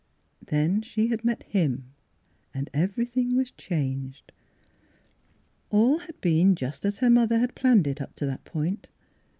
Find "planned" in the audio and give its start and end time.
7.53-7.85